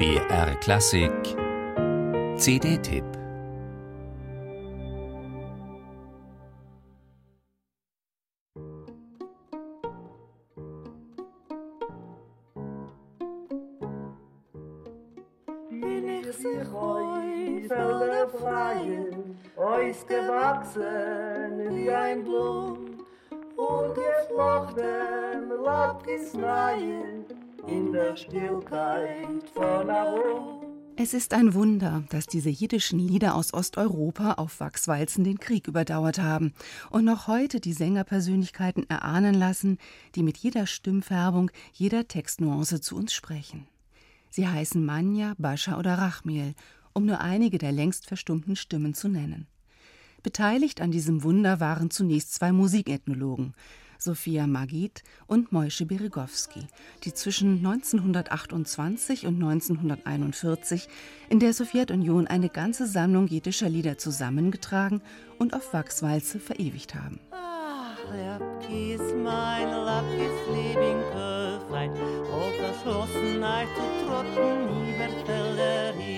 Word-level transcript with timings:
BR 0.00 0.54
Klassik. 0.60 1.12
CD-Tipp 2.38 3.04
sich 16.32 16.72
heu, 16.72 17.68
Felder 17.68 18.28
freien, 18.30 19.38
Eus 19.58 20.06
gewachsen 20.06 21.74
wie 21.74 21.90
ein 21.90 22.24
Blum, 22.24 23.04
und 23.56 23.94
geflochten 23.94 25.62
Lappkis 25.62 26.32
neien, 26.32 27.26
in 27.68 27.92
der 27.92 28.16
Stillkeit 28.16 29.48
von 29.54 29.90
Arum. 29.90 30.60
Es 30.96 31.14
ist 31.14 31.32
ein 31.32 31.54
Wunder, 31.54 32.04
dass 32.10 32.26
diese 32.26 32.50
jiddischen 32.50 32.98
Lieder 32.98 33.34
aus 33.34 33.54
Osteuropa 33.54 34.34
auf 34.34 34.60
Wachswalzen 34.60 35.24
den 35.24 35.38
Krieg 35.40 35.66
überdauert 35.66 36.18
haben 36.18 36.52
und 36.90 37.04
noch 37.04 37.26
heute 37.26 37.58
die 37.58 37.72
Sängerpersönlichkeiten 37.72 38.88
erahnen 38.90 39.34
lassen, 39.34 39.78
die 40.14 40.22
mit 40.22 40.36
jeder 40.36 40.66
Stimmfärbung, 40.66 41.50
jeder 41.72 42.06
Textnuance 42.06 42.80
zu 42.82 42.96
uns 42.96 43.14
sprechen. 43.14 43.66
Sie 44.28 44.46
heißen 44.46 44.84
Manja, 44.84 45.34
Bascha 45.38 45.78
oder 45.78 45.94
Rachmiel, 45.94 46.54
um 46.92 47.06
nur 47.06 47.20
einige 47.20 47.56
der 47.56 47.72
längst 47.72 48.06
verstummten 48.06 48.56
Stimmen 48.56 48.92
zu 48.92 49.08
nennen. 49.08 49.46
Beteiligt 50.22 50.82
an 50.82 50.90
diesem 50.90 51.22
Wunder 51.22 51.60
waren 51.60 51.90
zunächst 51.90 52.34
zwei 52.34 52.52
Musikethnologen, 52.52 53.54
Sophia 54.00 54.46
Magid 54.46 55.02
und 55.26 55.52
Moische 55.52 55.84
Berigowski, 55.84 56.66
die 57.04 57.12
zwischen 57.12 57.58
1928 57.58 59.26
und 59.26 59.34
1941 59.34 60.88
in 61.28 61.38
der 61.38 61.52
Sowjetunion 61.52 62.26
eine 62.26 62.48
ganze 62.48 62.86
Sammlung 62.86 63.26
jiddischer 63.26 63.68
Lieder 63.68 63.98
zusammengetragen 63.98 65.02
und 65.38 65.54
auf 65.54 65.72
Wachswalze 65.74 66.40
verewigt 66.40 66.94
haben. 66.94 67.20
Ach, 67.30 67.98
Lappkis, 68.14 69.02
mein 69.22 69.68
Lappkis, 69.68 70.32
liebing 70.48 71.00
Köflein, 71.12 71.90
auf 71.90 72.54
Verschlossenheit 72.56 73.68
zu 73.76 74.06
über 74.06 75.28
Wälder. 75.28 76.09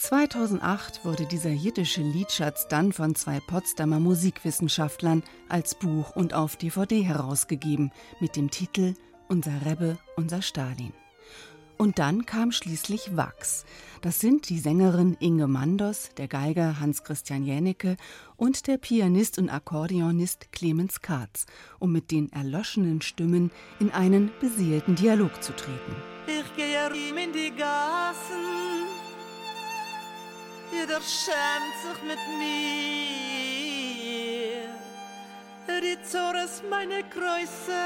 2008 0.00 1.04
wurde 1.04 1.26
dieser 1.26 1.50
jiddische 1.50 2.00
Liedschatz 2.00 2.66
dann 2.68 2.90
von 2.90 3.14
zwei 3.14 3.38
Potsdamer 3.38 4.00
Musikwissenschaftlern 4.00 5.22
als 5.50 5.74
Buch 5.74 6.16
und 6.16 6.32
auf 6.32 6.56
DVD 6.56 7.02
herausgegeben 7.02 7.92
mit 8.18 8.34
dem 8.34 8.50
Titel 8.50 8.94
Unser 9.28 9.66
Rebbe, 9.66 9.98
unser 10.16 10.40
Stalin. 10.40 10.94
Und 11.76 11.98
dann 11.98 12.24
kam 12.24 12.50
schließlich 12.50 13.14
Wachs. 13.14 13.66
Das 14.00 14.20
sind 14.20 14.48
die 14.48 14.58
Sängerin 14.58 15.18
Inge 15.20 15.46
Mandos, 15.46 16.08
der 16.16 16.28
Geiger 16.28 16.80
Hans-Christian 16.80 17.44
Jänicke 17.44 17.96
und 18.36 18.68
der 18.68 18.78
Pianist 18.78 19.36
und 19.36 19.50
Akkordeonist 19.50 20.50
Clemens 20.50 21.02
Katz, 21.02 21.44
um 21.78 21.92
mit 21.92 22.10
den 22.10 22.32
erloschenen 22.32 23.02
Stimmen 23.02 23.50
in 23.80 23.90
einen 23.90 24.30
beseelten 24.40 24.96
Dialog 24.96 25.42
zu 25.42 25.54
treten. 25.54 25.94
Ich 26.26 26.56
gehe 26.56 26.88
ihm 26.88 27.18
in 27.18 27.32
die 27.32 27.54
Gassen, 27.54 28.79
jeder 30.80 31.00
schämt 31.00 31.76
sich 31.82 32.02
mit 32.02 32.18
mir. 32.38 32.60
Die 35.68 36.02
Zores 36.02 36.62
meine 36.68 37.02
Größe 37.04 37.82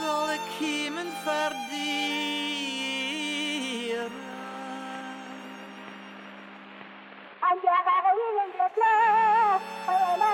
soll 0.00 0.30
ich 0.34 0.58
kiemen 0.58 1.08
verdienen. 1.24 1.64
Ohne 9.86 10.28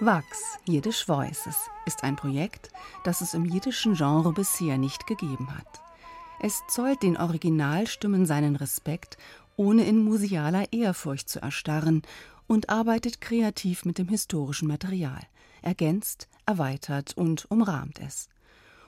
Wachs, 0.00 0.58
Jiddisch 0.64 1.06
Voices, 1.08 1.70
ist 1.86 2.02
ein 2.02 2.16
Projekt, 2.16 2.70
das 3.04 3.20
es 3.20 3.34
im 3.34 3.44
jiddischen 3.44 3.94
Genre 3.94 4.32
bisher 4.32 4.76
nicht 4.78 5.06
gegeben 5.06 5.48
hat. 5.56 5.82
Es 6.44 6.60
zollt 6.66 7.04
den 7.04 7.16
Originalstimmen 7.16 8.26
seinen 8.26 8.56
Respekt, 8.56 9.16
ohne 9.54 9.84
in 9.84 10.02
musealer 10.02 10.72
Ehrfurcht 10.72 11.28
zu 11.28 11.40
erstarren, 11.40 12.02
und 12.48 12.68
arbeitet 12.68 13.20
kreativ 13.20 13.84
mit 13.84 13.96
dem 13.96 14.08
historischen 14.08 14.66
Material, 14.66 15.20
ergänzt, 15.62 16.28
erweitert 16.44 17.16
und 17.16 17.48
umrahmt 17.48 18.00
es. 18.00 18.28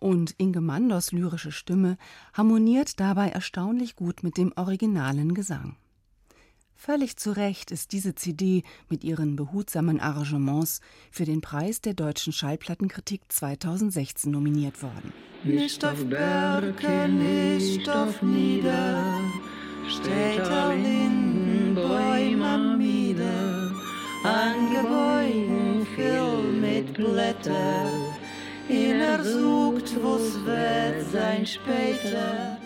Und 0.00 0.34
Inge 0.38 0.60
Mandos 0.60 1.12
lyrische 1.12 1.52
Stimme 1.52 1.98
harmoniert 2.34 2.98
dabei 2.98 3.28
erstaunlich 3.28 3.94
gut 3.94 4.24
mit 4.24 4.36
dem 4.36 4.52
originalen 4.56 5.32
Gesang. 5.32 5.76
Völlig 6.78 7.16
zu 7.16 7.32
Recht 7.32 7.70
ist 7.70 7.92
diese 7.92 8.14
CD 8.14 8.62
mit 8.90 9.02
ihren 9.02 9.34
behutsamen 9.34 9.98
Arrangements 9.98 10.80
für 11.10 11.24
den 11.24 11.40
Preis 11.40 11.80
der 11.80 11.94
deutschen 11.94 12.34
Schallplattenkritik 12.34 13.22
2016 13.28 14.30
nominiert 14.30 14.82
worden. 14.82 15.12
Nicht 15.42 15.84
auf 15.84 16.04
Berge, 16.04 17.08
nicht 17.08 17.88
auf 17.88 18.20
Nieder, 18.20 19.02
steht 19.88 20.46
der 20.46 20.74
Lindenbäum 20.76 22.42
am 22.42 22.78
Mieder, 22.78 23.72
an 24.22 24.70
Gebäuden 24.70 25.86
voll 25.96 26.52
mit 26.52 26.92
Blätter, 26.92 27.90
in 28.68 29.00
er 29.00 29.24
sucht, 29.24 29.96
wo's 30.02 30.34
wird 30.44 31.10
sein 31.10 31.46
später. 31.46 32.58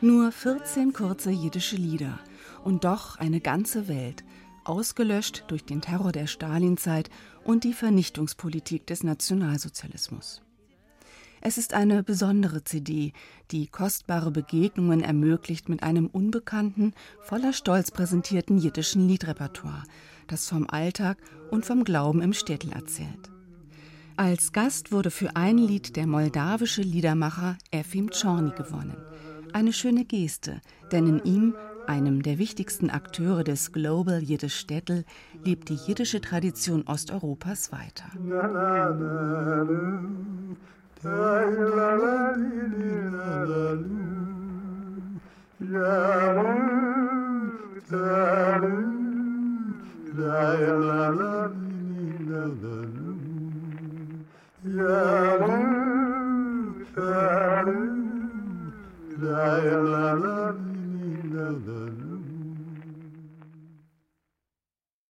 Nur 0.00 0.32
14 0.32 0.92
kurze 0.92 1.30
jiddische 1.30 1.76
Lieder 1.76 2.18
und 2.64 2.84
doch 2.84 3.16
eine 3.16 3.40
ganze 3.40 3.88
Welt, 3.88 4.24
ausgelöscht 4.64 5.44
durch 5.48 5.64
den 5.64 5.80
Terror 5.80 6.12
der 6.12 6.26
Stalinzeit 6.26 7.10
und 7.44 7.64
die 7.64 7.72
Vernichtungspolitik 7.72 8.86
des 8.86 9.02
Nationalsozialismus. 9.02 10.42
Es 11.44 11.58
ist 11.58 11.74
eine 11.74 12.04
besondere 12.04 12.62
CD, 12.62 13.12
die 13.50 13.66
kostbare 13.66 14.30
Begegnungen 14.30 15.02
ermöglicht 15.02 15.68
mit 15.68 15.82
einem 15.82 16.06
unbekannten, 16.06 16.94
voller 17.20 17.52
Stolz 17.52 17.90
präsentierten 17.90 18.58
jiddischen 18.58 19.08
Liedrepertoire, 19.08 19.82
das 20.28 20.48
vom 20.48 20.70
Alltag 20.70 21.18
und 21.50 21.66
vom 21.66 21.82
Glauben 21.82 22.22
im 22.22 22.32
Städtel 22.32 22.72
erzählt. 22.72 23.32
Als 24.16 24.52
Gast 24.52 24.92
wurde 24.92 25.10
für 25.10 25.34
ein 25.34 25.58
Lied 25.58 25.96
der 25.96 26.06
moldawische 26.06 26.82
Liedermacher 26.82 27.58
Efim 27.72 28.10
Czorny 28.10 28.52
gewonnen. 28.52 28.96
Eine 29.52 29.72
schöne 29.72 30.04
Geste, 30.04 30.60
denn 30.92 31.08
in 31.08 31.24
ihm, 31.24 31.54
einem 31.86 32.22
der 32.22 32.38
wichtigsten 32.38 32.90
Akteure 32.90 33.44
des 33.44 33.72
Global 33.72 34.22
Jiddisch 34.22 34.56
Städtel, 34.56 35.04
lebt 35.44 35.68
die 35.68 35.74
jiddische 35.74 36.20
Tradition 36.20 36.84
Osteuropas 36.86 37.72
weiter. 37.72 38.04
Ja, 56.94 57.31